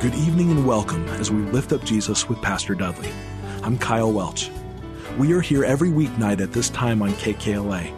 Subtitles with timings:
[0.00, 3.12] Good evening and welcome as we lift up Jesus with Pastor Dudley.
[3.62, 4.50] I'm Kyle Welch.
[5.18, 7.92] We are here every weeknight at this time on KKLA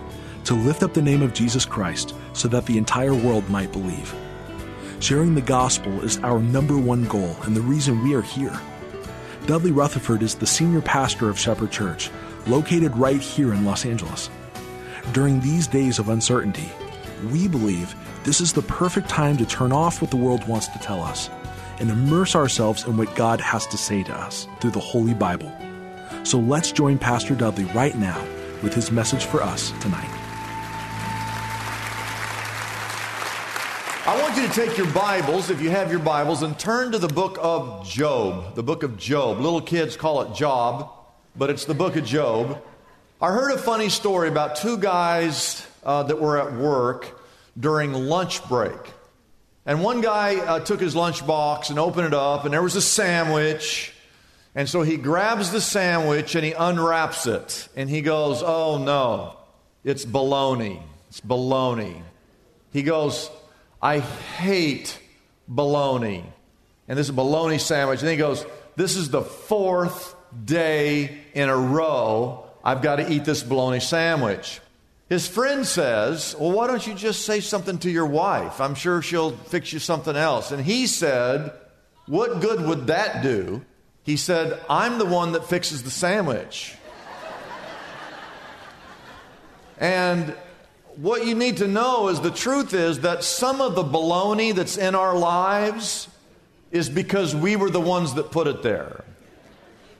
[0.46, 4.12] to lift up the name of Jesus Christ so that the entire world might believe.
[4.98, 8.60] Sharing the gospel is our number one goal and the reason we are here.
[9.46, 12.10] Dudley Rutherford is the senior pastor of Shepherd Church,
[12.48, 14.28] located right here in Los Angeles.
[15.12, 16.68] During these days of uncertainty,
[17.30, 20.80] we believe this is the perfect time to turn off what the world wants to
[20.80, 21.30] tell us
[21.82, 25.52] and immerse ourselves in what God has to say to us through the Holy Bible.
[26.22, 28.24] So let's join Pastor Dudley right now
[28.62, 30.08] with his message for us tonight.
[34.06, 36.98] I want you to take your Bibles, if you have your Bibles, and turn to
[36.98, 38.54] the book of Job.
[38.54, 39.40] The book of Job.
[39.40, 40.88] Little kids call it Job,
[41.36, 42.62] but it's the book of Job.
[43.20, 47.20] I heard a funny story about two guys uh, that were at work
[47.58, 48.78] during lunch break.
[49.64, 52.82] And one guy uh, took his lunchbox and opened it up, and there was a
[52.82, 53.92] sandwich.
[54.54, 57.68] And so he grabs the sandwich and he unwraps it.
[57.74, 59.36] And he goes, Oh no,
[59.82, 60.82] it's bologna.
[61.08, 62.02] It's bologna.
[62.70, 63.30] He goes,
[63.80, 64.98] I hate
[65.48, 66.24] bologna.
[66.86, 68.00] And this is a bologna sandwich.
[68.02, 68.44] And he goes,
[68.76, 70.14] This is the fourth
[70.44, 74.60] day in a row I've got to eat this bologna sandwich.
[75.12, 78.62] His friend says, Well, why don't you just say something to your wife?
[78.62, 80.52] I'm sure she'll fix you something else.
[80.52, 81.52] And he said,
[82.06, 83.62] What good would that do?
[84.04, 86.76] He said, I'm the one that fixes the sandwich.
[89.76, 90.34] and
[90.96, 94.78] what you need to know is the truth is that some of the baloney that's
[94.78, 96.08] in our lives
[96.70, 99.04] is because we were the ones that put it there.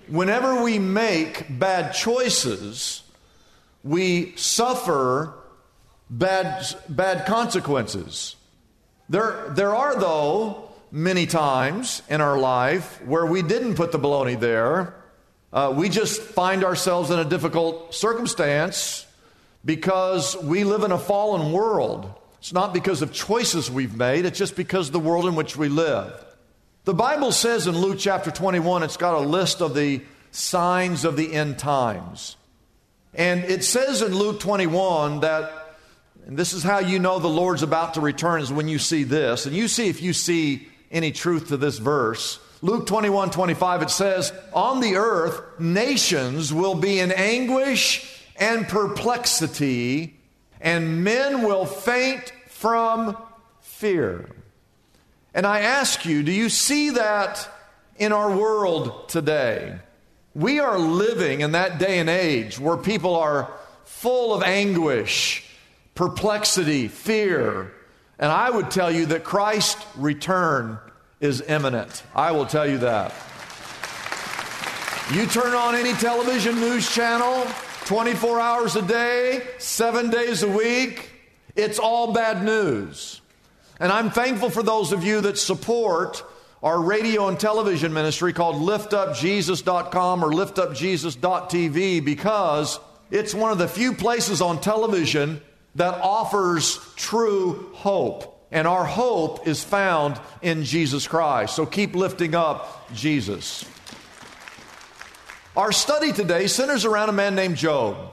[0.09, 3.02] Whenever we make bad choices,
[3.84, 5.34] we suffer
[6.09, 8.37] bad, bad consequences.
[9.09, 14.38] There, there are, though, many times in our life where we didn't put the baloney
[14.38, 14.94] there.
[15.53, 19.06] Uh, we just find ourselves in a difficult circumstance
[19.65, 22.12] because we live in a fallen world.
[22.38, 25.56] It's not because of choices we've made, it's just because of the world in which
[25.56, 26.12] we live.
[26.84, 31.16] The Bible says in Luke chapter 21, it's got a list of the signs of
[31.16, 32.37] the end times.
[33.15, 35.77] And it says in Luke 21 that,
[36.27, 39.05] and this is how you know the Lord's about to return, is when you see
[39.05, 39.45] this.
[39.47, 42.39] And you see if you see any truth to this verse.
[42.62, 50.17] Luke 21 25, it says, On the earth, nations will be in anguish and perplexity,
[50.61, 53.17] and men will faint from
[53.61, 54.31] fear.
[55.34, 57.49] And I ask you, do you see that
[57.97, 59.79] in our world today?
[60.34, 63.53] We are living in that day and age where people are
[63.84, 65.44] full of anguish,
[65.94, 67.72] perplexity, fear.
[68.19, 70.78] And I would tell you that Christ's return
[71.20, 72.03] is imminent.
[72.15, 73.15] I will tell you that.
[75.12, 77.47] You turn on any television news channel,
[77.84, 81.10] 24 hours a day, seven days a week,
[81.54, 83.20] it's all bad news.
[83.78, 86.25] And I'm thankful for those of you that support
[86.62, 92.78] our radio and television ministry called liftupjesus.com or liftupjesus.tv because
[93.11, 95.41] it's one of the few places on television
[95.75, 98.28] that offers true hope.
[98.53, 101.56] And our hope is found in Jesus Christ.
[101.56, 103.65] So keep lifting up Jesus.
[105.56, 108.12] Our study today centers around a man named Job.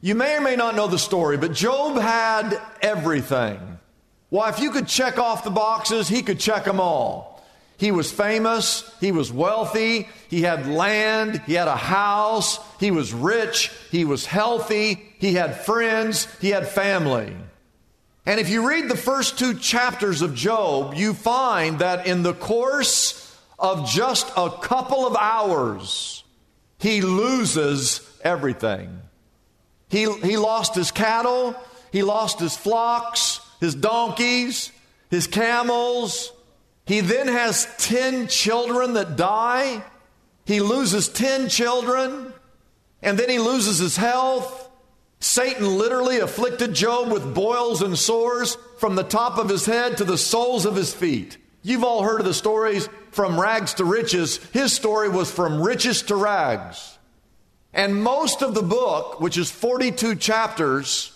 [0.00, 3.78] You may or may not know the story, but Job had everything.
[4.28, 7.37] Why, if you could check off the boxes, he could check them all.
[7.78, 13.14] He was famous, he was wealthy, he had land, he had a house, he was
[13.14, 17.36] rich, he was healthy, he had friends, he had family.
[18.26, 22.34] And if you read the first two chapters of Job, you find that in the
[22.34, 23.24] course
[23.60, 26.24] of just a couple of hours,
[26.80, 29.00] he loses everything.
[29.88, 31.54] He, he lost his cattle,
[31.92, 34.72] he lost his flocks, his donkeys,
[35.10, 36.32] his camels.
[36.88, 39.84] He then has 10 children that die.
[40.46, 42.32] He loses 10 children.
[43.02, 44.70] And then he loses his health.
[45.20, 50.04] Satan literally afflicted Job with boils and sores from the top of his head to
[50.04, 51.36] the soles of his feet.
[51.62, 54.38] You've all heard of the stories from rags to riches.
[54.52, 56.96] His story was from riches to rags.
[57.74, 61.12] And most of the book, which is 42 chapters,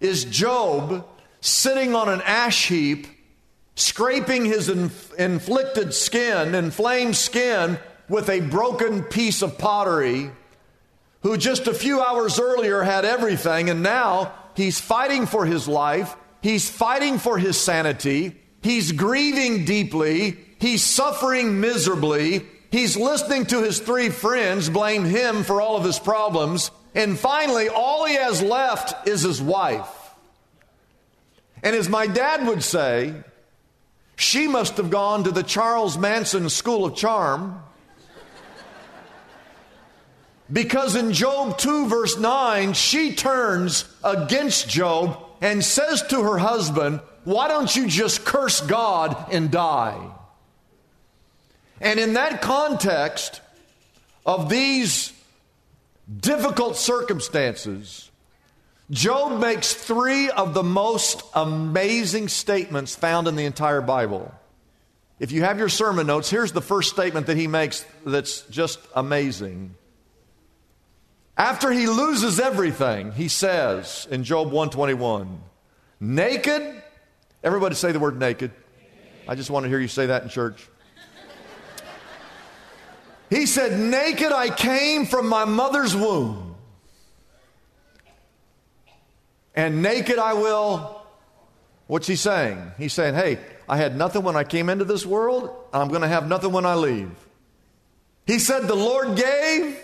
[0.00, 1.06] is Job
[1.42, 3.06] sitting on an ash heap,
[3.80, 7.78] scraping his inf- inflicted skin, inflamed skin,
[8.08, 10.30] with a broken piece of pottery,
[11.22, 16.16] who just a few hours earlier had everything, and now he's fighting for his life,
[16.42, 23.78] he's fighting for his sanity, he's grieving deeply, he's suffering miserably, he's listening to his
[23.78, 29.06] three friends blame him for all of his problems, and finally, all he has left
[29.06, 29.88] is his wife.
[31.62, 33.14] And as my dad would say,
[34.20, 37.62] she must have gone to the Charles Manson School of Charm
[40.52, 47.00] because in Job 2, verse 9, she turns against Job and says to her husband,
[47.24, 49.98] Why don't you just curse God and die?
[51.80, 53.40] And in that context
[54.26, 55.14] of these
[56.14, 58.09] difficult circumstances,
[58.90, 64.34] Job makes three of the most amazing statements found in the entire Bible.
[65.20, 68.80] If you have your sermon notes, here's the first statement that he makes that's just
[68.96, 69.74] amazing.
[71.36, 75.40] After he loses everything, he says in Job 121,
[76.00, 76.82] naked,
[77.44, 78.50] everybody say the word naked.
[79.28, 80.66] I just want to hear you say that in church.
[83.30, 86.49] He said, Naked I came from my mother's womb,
[89.54, 91.02] and naked I will.
[91.86, 92.72] What's he saying?
[92.78, 93.38] He's saying, Hey,
[93.68, 96.66] I had nothing when I came into this world, I'm going to have nothing when
[96.66, 97.10] I leave.
[98.26, 99.78] He said, The Lord gave,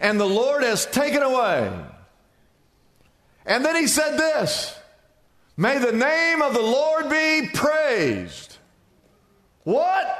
[0.00, 1.70] and the Lord has taken away.
[3.46, 4.78] And then he said this
[5.56, 8.56] May the name of the Lord be praised.
[9.64, 10.16] What?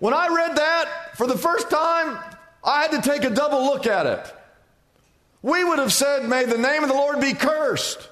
[0.00, 2.18] When I read that for the first time,
[2.62, 4.34] I had to take a double look at it.
[5.44, 8.08] We would have said, May the name of the Lord be cursed.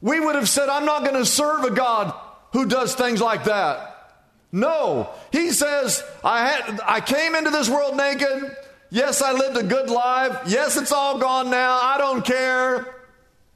[0.00, 2.12] We would have said, I'm not going to serve a God
[2.52, 4.16] who does things like that.
[4.50, 8.56] No, he says, I, had, I came into this world naked.
[8.90, 10.36] Yes, I lived a good life.
[10.48, 11.78] Yes, it's all gone now.
[11.80, 12.92] I don't care.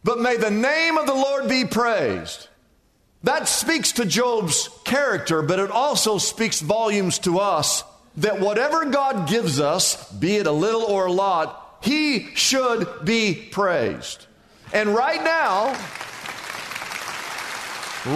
[0.04, 2.46] But may the name of the Lord be praised.
[3.24, 7.82] That speaks to Job's character, but it also speaks volumes to us
[8.18, 13.34] that whatever God gives us, be it a little or a lot, he should be
[13.34, 14.26] praised.
[14.72, 15.66] And right now,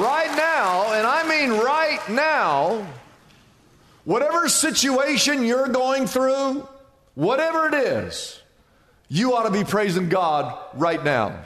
[0.01, 2.87] right now, and I mean right now,
[4.05, 6.67] whatever situation you're going through,
[7.15, 8.41] whatever it is,
[9.09, 11.39] you ought to be praising God right now.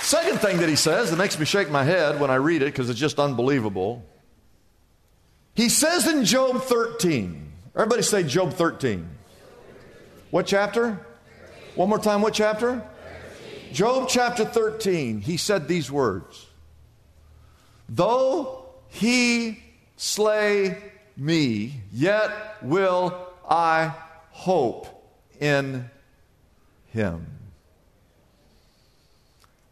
[0.00, 2.66] Second thing that he says that makes me shake my head when I read it
[2.66, 4.04] because it's just unbelievable.
[5.54, 9.08] He says in Job 13, everybody say Job 13.
[10.30, 11.06] What chapter?
[11.74, 12.82] One more time, what chapter?
[13.72, 16.46] Job chapter 13, he said these words
[17.88, 19.62] Though he
[19.96, 20.76] slay
[21.16, 23.14] me, yet will
[23.48, 23.92] I
[24.30, 24.86] hope
[25.40, 25.90] in
[26.92, 27.26] him.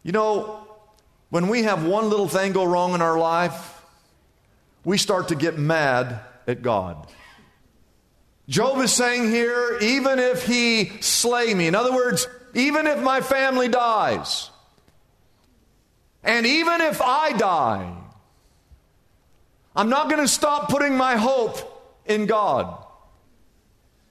[0.03, 0.67] You know,
[1.29, 3.81] when we have one little thing go wrong in our life,
[4.83, 7.07] we start to get mad at God.
[8.49, 13.21] Job is saying here, even if he slay me, in other words, even if my
[13.21, 14.49] family dies,
[16.23, 17.95] and even if I die,
[19.75, 21.57] I'm not going to stop putting my hope
[22.07, 22.83] in God.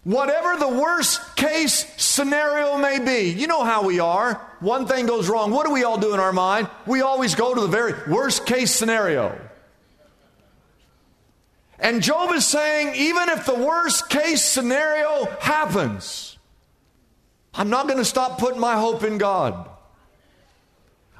[0.04, 4.34] Whatever the worst case scenario may be, you know how we are.
[4.60, 5.50] One thing goes wrong.
[5.50, 6.70] What do we all do in our mind?
[6.86, 9.36] We always go to the very worst case scenario.
[11.78, 16.36] And Job is saying, even if the worst case scenario happens,
[17.54, 19.68] I'm not going to stop putting my hope in God.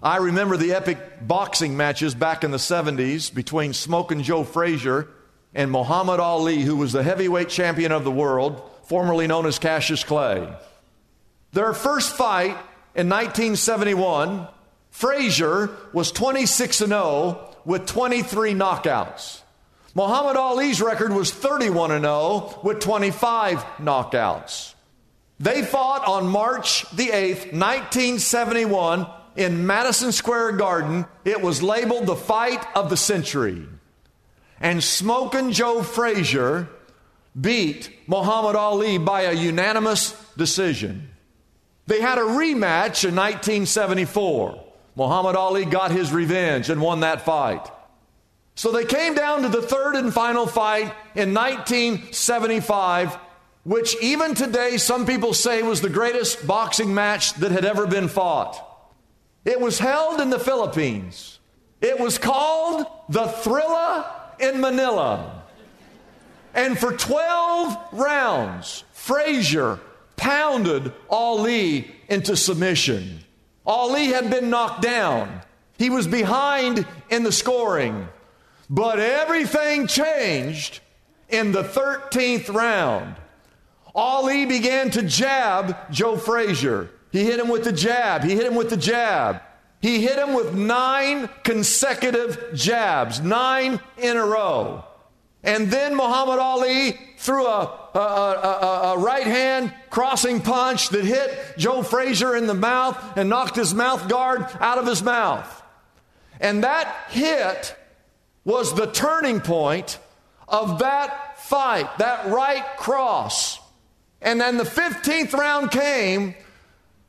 [0.02, 5.08] I remember the epic boxing matches back in the 70s between Smoking Joe Frazier
[5.54, 10.02] and Muhammad Ali, who was the heavyweight champion of the world formerly known as Cassius
[10.02, 10.48] Clay.
[11.52, 12.56] Their first fight
[12.94, 14.48] in 1971,
[14.90, 19.42] Frazier was 26 0 with 23 knockouts.
[19.94, 24.74] Muhammad Ali's record was 31 0 with 25 knockouts.
[25.40, 31.06] They fought on March the 8th, 1971 in Madison Square Garden.
[31.24, 33.66] It was labeled the fight of the century.
[34.60, 36.68] and Smoking Joe Frazier
[37.40, 41.10] beat Muhammad Ali by a unanimous decision.
[41.86, 44.64] They had a rematch in 1974.
[44.96, 47.66] Muhammad Ali got his revenge and won that fight.
[48.58, 53.16] So they came down to the third and final fight in 1975,
[53.62, 58.08] which even today some people say was the greatest boxing match that had ever been
[58.08, 58.60] fought.
[59.44, 61.38] It was held in the Philippines.
[61.80, 64.04] It was called the Thrilla
[64.40, 65.44] in Manila.
[66.52, 69.78] And for 12 rounds, Frazier
[70.16, 73.20] pounded Ali into submission.
[73.64, 75.42] Ali had been knocked down.
[75.78, 78.08] He was behind in the scoring.
[78.70, 80.80] But everything changed
[81.28, 83.16] in the 13th round.
[83.94, 86.90] Ali began to jab Joe Frazier.
[87.10, 88.22] He hit him with the jab.
[88.22, 89.42] He hit him with the jab.
[89.80, 94.84] He hit him with nine consecutive jabs, nine in a row.
[95.42, 101.56] And then Muhammad Ali threw a, a, a, a, right hand crossing punch that hit
[101.56, 105.62] Joe Frazier in the mouth and knocked his mouth guard out of his mouth.
[106.40, 107.76] And that hit
[108.48, 109.98] was the turning point
[110.48, 113.60] of that fight, that right cross.
[114.22, 116.34] And then the 15th round came.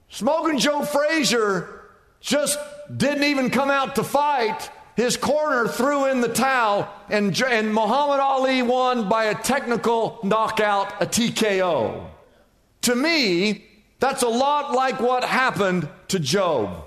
[0.09, 1.85] Smoking Joe Frazier
[2.19, 2.59] just
[2.93, 4.69] didn't even come out to fight.
[4.97, 11.01] His corner threw in the towel, and, and Muhammad Ali won by a technical knockout,
[11.01, 12.05] a TKO.
[12.81, 13.63] To me,
[13.99, 16.83] that's a lot like what happened to Job.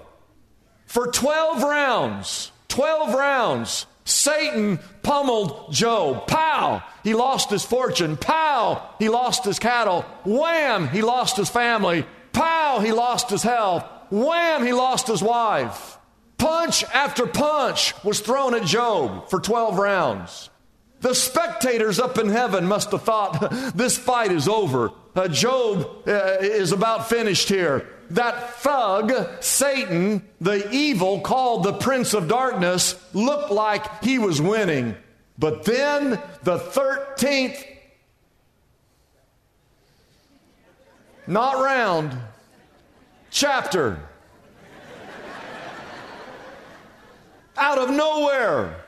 [0.85, 6.27] For 12 rounds, 12 rounds, Satan pummeled Job.
[6.27, 6.83] Pow!
[7.03, 8.17] He lost his fortune.
[8.17, 8.95] Pow!
[8.99, 10.03] He lost his cattle.
[10.25, 10.89] Wham!
[10.89, 12.07] He lost his family.
[12.33, 12.81] Pow!
[12.81, 13.85] He lost his health.
[14.11, 14.65] Wham!
[14.65, 15.99] He lost his wife.
[16.39, 20.51] Punch after punch was thrown at Job for 12 rounds.
[21.01, 24.91] The spectators up in heaven must have thought this fight is over.
[25.15, 27.89] Uh, Job uh, is about finished here.
[28.13, 34.97] That thug, Satan, the evil called the Prince of Darkness, looked like he was winning.
[35.39, 37.65] But then the 13th,
[41.27, 42.17] not round,
[43.31, 43.99] chapter
[47.57, 48.85] out of nowhere,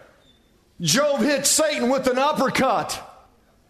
[0.80, 3.00] Job hit Satan with an uppercut,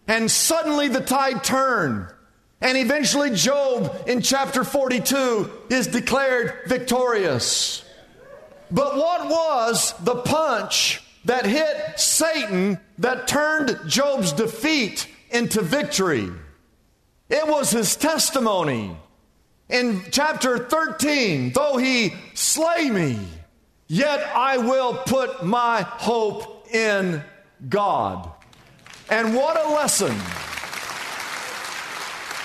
[0.07, 2.07] and suddenly the tide turned.
[2.65, 7.85] And eventually, Job in chapter 42 is declared victorious.
[8.71, 16.27] But what was the punch that hit Satan that turned Job's defeat into victory?
[17.29, 18.97] It was his testimony.
[19.69, 23.19] In chapter 13, though he slay me,
[23.87, 27.23] Yet I will put my hope in
[27.69, 28.27] God.
[29.07, 30.15] And what a lesson!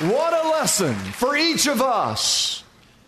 [0.00, 2.64] What a lesson for each of us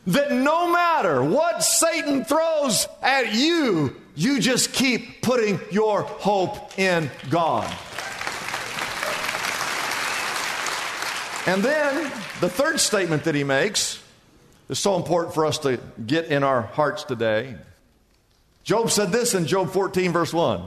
[0.09, 7.11] that no matter what Satan throws at you, you just keep putting your hope in
[7.31, 7.65] God.
[11.47, 14.03] And then the third statement that he makes
[14.69, 17.57] is so important for us to get in our hearts today.
[18.65, 20.63] Job said this in Job 14, verse 1.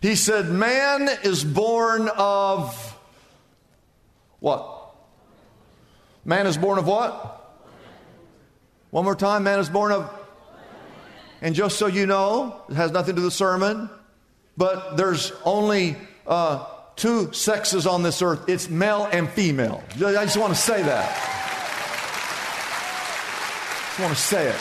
[0.00, 2.98] He said, Man is born of
[4.40, 4.73] what?
[6.24, 7.40] Man is born of what?
[8.90, 10.10] One more time, man is born of.
[11.42, 13.90] And just so you know, it has nothing to do with the sermon,
[14.56, 16.64] but there's only uh,
[16.96, 19.82] two sexes on this earth it's male and female.
[19.96, 21.10] I just want to say that.
[23.76, 24.56] I just want to say it.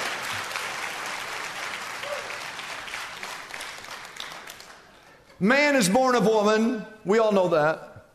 [5.40, 6.86] Man is born of woman.
[7.04, 8.06] We all know that.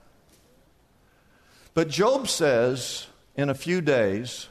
[1.75, 3.07] But Job says
[3.38, 4.49] in a few days,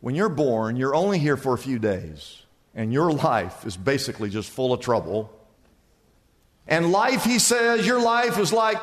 [0.00, 2.42] when you're born, you're only here for a few days,
[2.74, 5.32] and your life is basically just full of trouble.
[6.68, 8.76] And life, he says, your life is like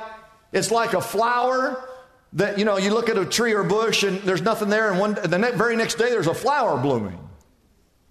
[0.52, 1.88] it's like a flower
[2.34, 4.90] that you know you look at a tree or a bush and there's nothing there,
[4.90, 7.20] and one the ne- very next day there's a flower blooming.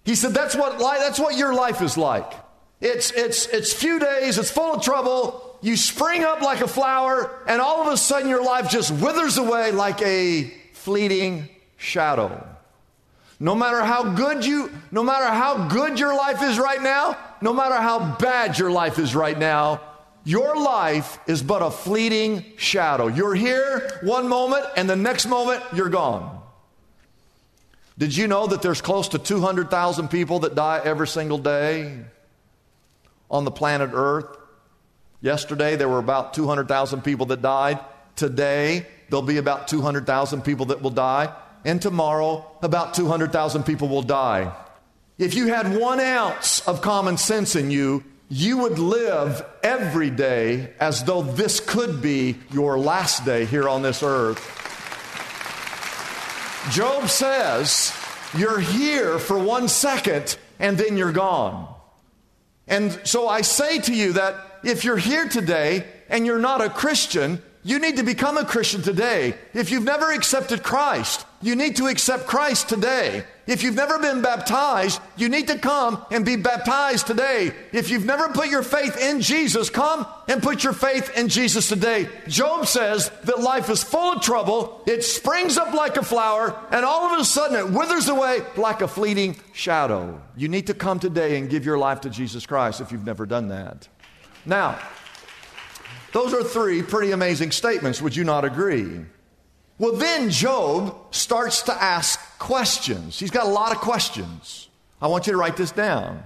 [0.05, 2.31] He said that's what life, that's what your life is like.
[2.79, 5.57] It's, it's, it's few days, it's full of trouble.
[5.61, 9.37] You spring up like a flower, and all of a sudden your life just withers
[9.37, 12.45] away like a fleeting shadow.
[13.39, 17.53] No matter how good you, no matter how good your life is right now, no
[17.53, 19.81] matter how bad your life is right now,
[20.25, 23.07] your life is but a fleeting shadow.
[23.07, 26.41] You're here one moment, and the next moment you're gone.
[27.97, 31.99] Did you know that there's close to 200,000 people that die every single day?
[33.29, 34.37] on the planet Earth.
[35.21, 37.79] Yesterday, there were about 200,000 people that died.
[38.15, 41.33] Today, there'll be about 200,000 people that will die.
[41.65, 44.53] And tomorrow, about 200,000 people will die.
[45.17, 50.73] If you had one ounce of common sense in you, you would live every day
[50.79, 54.39] as though this could be your last day here on this earth.
[56.71, 57.93] Job says,
[58.37, 61.73] You're here for one second and then you're gone.
[62.67, 66.69] And so I say to you that if you're here today and you're not a
[66.69, 69.35] Christian, you need to become a Christian today.
[69.53, 73.25] If you've never accepted Christ, you need to accept Christ today.
[73.47, 77.51] If you've never been baptized, you need to come and be baptized today.
[77.73, 81.67] If you've never put your faith in Jesus, come and put your faith in Jesus
[81.67, 82.07] today.
[82.27, 84.83] Job says that life is full of trouble.
[84.85, 88.81] It springs up like a flower, and all of a sudden it withers away like
[88.81, 90.21] a fleeting shadow.
[90.37, 93.25] You need to come today and give your life to Jesus Christ if you've never
[93.25, 93.87] done that.
[94.45, 94.79] Now,
[96.13, 98.01] those are three pretty amazing statements.
[98.01, 99.01] Would you not agree?
[99.77, 103.17] Well, then Job starts to ask questions.
[103.17, 104.67] He's got a lot of questions.
[105.01, 106.23] I want you to write this down.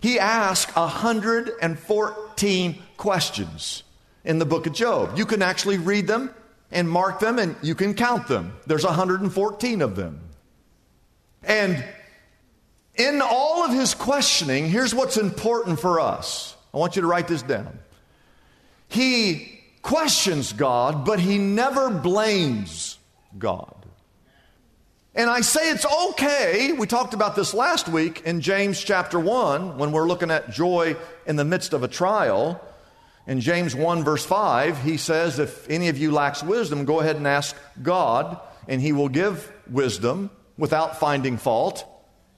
[0.00, 3.82] He asked 114 questions
[4.24, 5.16] in the book of Job.
[5.16, 6.34] You can actually read them
[6.72, 8.54] and mark them and you can count them.
[8.66, 10.20] There's 114 of them.
[11.42, 11.84] And
[12.94, 16.56] in all of his questioning, here's what's important for us.
[16.74, 17.78] I want you to write this down.
[18.90, 22.98] He questions God, but he never blames
[23.38, 23.74] God.
[25.14, 26.72] And I say it's okay.
[26.72, 30.96] We talked about this last week in James chapter 1 when we're looking at joy
[31.26, 32.64] in the midst of a trial.
[33.26, 37.16] In James 1, verse 5, he says, If any of you lacks wisdom, go ahead
[37.16, 41.84] and ask God, and he will give wisdom without finding fault.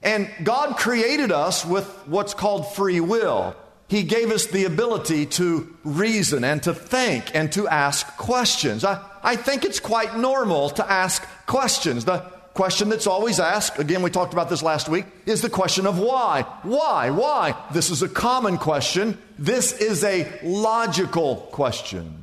[0.01, 3.55] And God created us with what's called free will.
[3.87, 8.83] He gave us the ability to reason and to think and to ask questions.
[8.83, 12.05] I, I think it's quite normal to ask questions.
[12.05, 12.19] The
[12.53, 15.99] question that's always asked, again, we talked about this last week, is the question of
[15.99, 16.43] why.
[16.63, 17.09] Why?
[17.09, 17.55] Why?
[17.71, 19.17] This is a common question.
[19.37, 22.19] This is a logical question.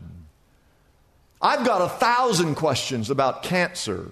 [1.42, 4.10] I've got a thousand questions about cancer.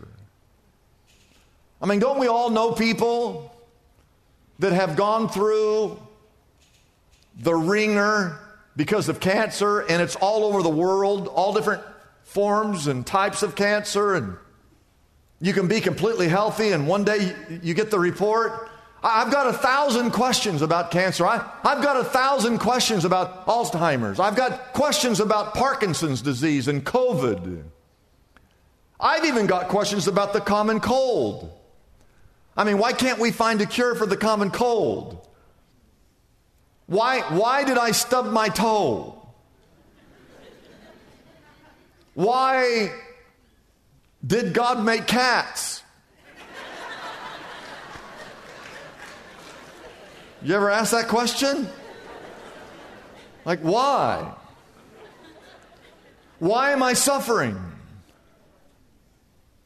[1.80, 3.54] I mean, don't we all know people
[4.58, 6.00] that have gone through
[7.38, 8.38] the ringer
[8.76, 11.82] because of cancer, and it's all over the world, all different
[12.22, 14.36] forms and types of cancer, and
[15.40, 18.70] you can be completely healthy, and one day you get the report.
[19.02, 21.24] I've got a thousand questions about cancer.
[21.24, 24.18] I, have got a thousand questions about Alzheimer's.
[24.18, 27.62] I've got questions about Parkinson's disease and COVID.
[28.98, 31.52] I've even got questions about the common cold.
[32.56, 35.27] I mean, why can't we find a cure for the common cold?
[36.88, 39.14] Why, why did I stub my toe?
[42.14, 42.92] Why
[44.26, 45.82] did God make cats?
[50.40, 51.68] You ever ask that question?
[53.44, 54.32] Like, why?
[56.38, 57.60] Why am I suffering?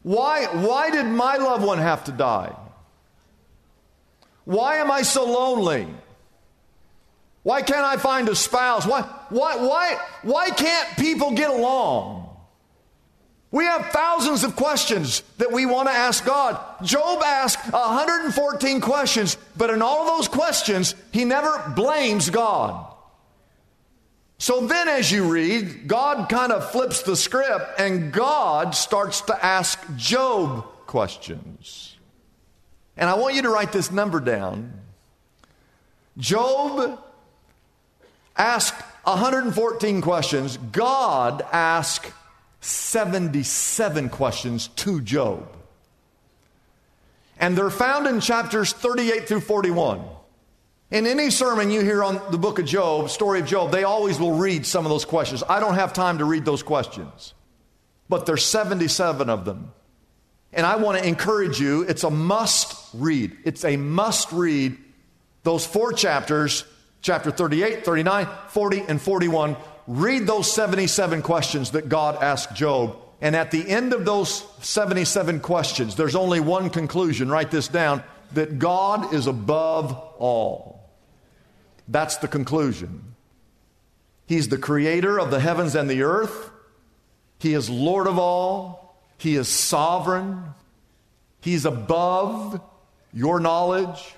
[0.02, 2.56] Why, why did my loved one have to die?
[4.44, 5.86] Why am I so lonely?
[7.42, 8.86] Why can't I find a spouse?
[8.86, 12.28] Why, why, why, why can't people get along?
[13.50, 16.58] We have thousands of questions that we want to ask God.
[16.82, 22.92] Job asked 114 questions, but in all those questions, he never blames God.
[24.38, 29.44] So then, as you read, God kind of flips the script and God starts to
[29.44, 31.96] ask Job questions.
[32.96, 34.72] And I want you to write this number down.
[36.16, 36.98] Job
[38.36, 42.10] asked 114 questions, God asked
[42.60, 45.48] 77 questions to Job.
[47.38, 50.02] And they're found in chapters 38 through 41.
[50.92, 54.20] In any sermon you hear on the book of Job, story of Job, they always
[54.20, 55.42] will read some of those questions.
[55.48, 57.34] I don't have time to read those questions,
[58.08, 59.72] but there's 77 of them.
[60.52, 63.36] And I want to encourage you, it's a must read.
[63.44, 64.76] It's a must read
[65.44, 66.64] those four chapters
[67.02, 69.56] chapter 38, 39, 40, and 41.
[69.86, 72.96] Read those 77 questions that God asked Job.
[73.20, 77.28] And at the end of those 77 questions, there's only one conclusion.
[77.28, 80.88] Write this down that God is above all.
[81.88, 83.14] That's the conclusion.
[84.26, 86.50] He's the creator of the heavens and the earth.
[87.38, 88.96] He is Lord of all.
[89.18, 90.44] He is sovereign.
[91.40, 92.60] He's above
[93.12, 94.14] your knowledge.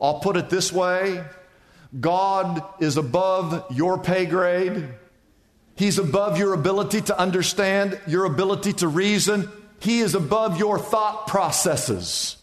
[0.00, 1.24] I'll put it this way
[2.00, 4.88] God is above your pay grade.
[5.76, 9.50] He's above your ability to understand, your ability to reason.
[9.80, 12.36] He is above your thought processes.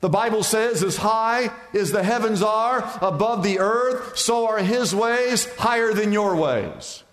[0.00, 4.94] The Bible says, as high as the heavens are above the earth, so are his
[4.94, 7.04] ways higher than your ways.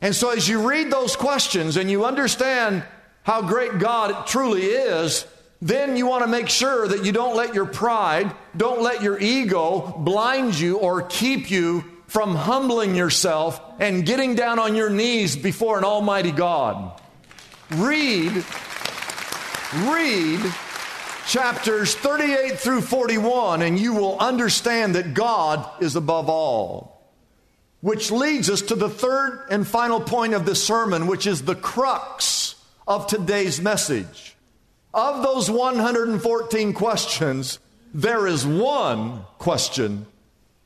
[0.00, 2.84] And so, as you read those questions and you understand
[3.24, 5.26] how great God truly is,
[5.60, 9.18] then you want to make sure that you don't let your pride, don't let your
[9.18, 15.36] ego blind you or keep you from humbling yourself and getting down on your knees
[15.36, 17.00] before an almighty God.
[17.70, 18.44] Read,
[19.74, 20.52] read
[21.26, 27.02] chapters 38 through 41, and you will understand that God is above all.
[27.80, 31.54] Which leads us to the third and final point of this sermon, which is the
[31.54, 34.27] crux of today's message.
[34.98, 37.60] Of those 114 questions,
[37.94, 40.06] there is one question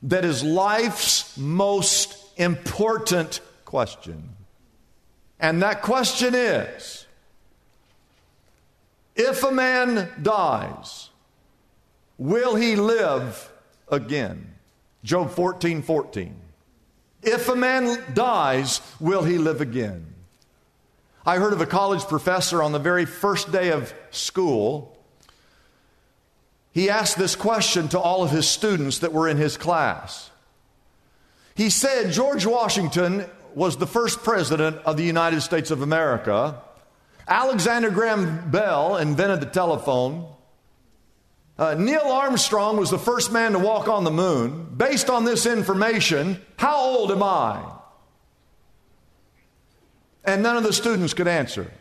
[0.01, 4.29] that is life's most important question.
[5.39, 7.05] And that question is
[9.15, 11.11] if a man dies,
[12.17, 13.51] will he live
[13.87, 14.55] again?
[15.03, 16.35] Job 14 14.
[17.21, 20.12] If a man dies, will he live again?
[21.25, 24.97] I heard of a college professor on the very first day of school.
[26.73, 30.31] He asked this question to all of his students that were in his class.
[31.55, 36.61] He said George Washington was the first president of the United States of America.
[37.25, 40.27] Alexander Graham Bell invented the telephone.
[41.57, 44.73] Uh, Neil Armstrong was the first man to walk on the moon.
[44.75, 47.72] Based on this information, how old am I?
[50.23, 51.71] And none of the students could answer.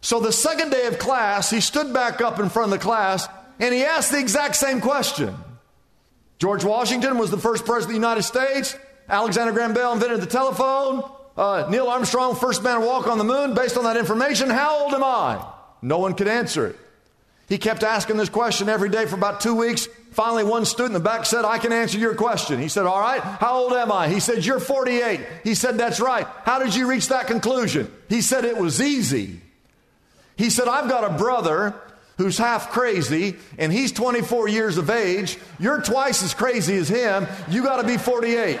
[0.00, 3.28] So the second day of class, he stood back up in front of the class
[3.60, 5.34] and he asked the exact same question.
[6.38, 8.76] George Washington was the first president of the United States.
[9.08, 11.08] Alexander Graham Bell invented the telephone.
[11.36, 13.54] Uh, Neil Armstrong, first man to walk on the moon.
[13.54, 15.46] Based on that information, how old am I?
[15.80, 16.76] No one could answer it.
[17.52, 19.86] He kept asking this question every day for about two weeks.
[20.12, 22.58] Finally, one student in the back said, I can answer your question.
[22.58, 24.08] He said, All right, how old am I?
[24.08, 25.20] He said, You're 48.
[25.44, 26.26] He said, That's right.
[26.44, 27.92] How did you reach that conclusion?
[28.08, 29.38] He said, It was easy.
[30.34, 31.74] He said, I've got a brother
[32.16, 35.36] who's half crazy and he's 24 years of age.
[35.58, 37.26] You're twice as crazy as him.
[37.50, 38.60] You got to be 48.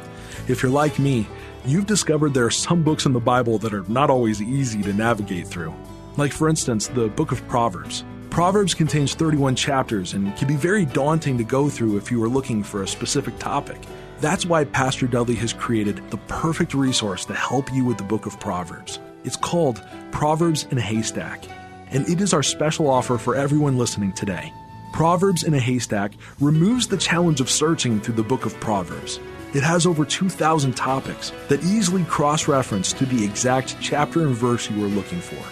[0.47, 1.27] If you're like me,
[1.65, 4.93] you've discovered there are some books in the Bible that are not always easy to
[4.93, 5.73] navigate through.
[6.17, 8.03] Like, for instance, the book of Proverbs.
[8.29, 12.29] Proverbs contains 31 chapters and can be very daunting to go through if you are
[12.29, 13.81] looking for a specific topic.
[14.19, 18.25] That's why Pastor Dudley has created the perfect resource to help you with the book
[18.25, 18.99] of Proverbs.
[19.23, 21.43] It's called Proverbs in a Haystack,
[21.89, 24.53] and it is our special offer for everyone listening today.
[24.93, 29.19] Proverbs in a Haystack removes the challenge of searching through the book of Proverbs.
[29.53, 34.69] It has over 2,000 topics that easily cross reference to the exact chapter and verse
[34.69, 35.43] you are looking for.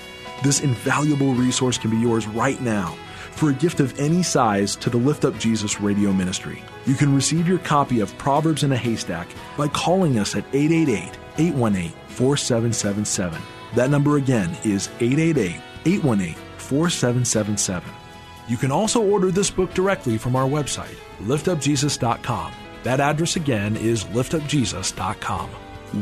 [0.42, 2.98] This invaluable resource can be yours right now
[3.32, 6.64] for a gift of any size to the Lift Up Jesus radio ministry.
[6.86, 11.18] You can receive your copy of Proverbs in a Haystack by calling us at 888
[11.38, 13.42] 818 4777.
[13.76, 17.92] That number again is 888 818 4777.
[18.48, 22.54] You can also order this book directly from our website, liftupjesus.com.
[22.84, 25.50] That address again is liftupjesus.com.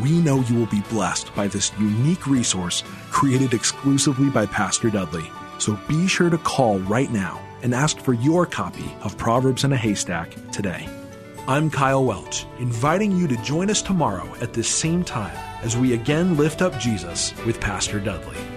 [0.02, 5.26] We know you will be blessed by this unique resource created exclusively by Pastor Dudley.
[5.60, 9.74] So be sure to call right now and ask for your copy of Proverbs in
[9.74, 10.88] a Haystack today.
[11.48, 15.94] I'm Kyle Welch, inviting you to join us tomorrow at this same time as we
[15.94, 18.57] again lift up Jesus with Pastor Dudley.